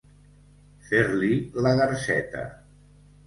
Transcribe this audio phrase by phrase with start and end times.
[0.85, 1.29] Fer-li
[1.67, 2.47] la garseta.